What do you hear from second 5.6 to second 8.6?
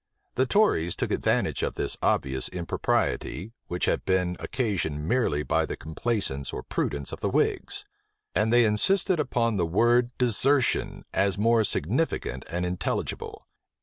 the complaisance or prudence of the whigs; and